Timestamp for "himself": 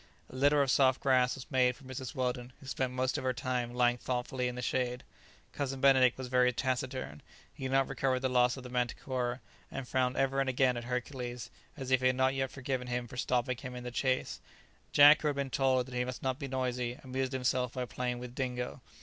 17.33-17.73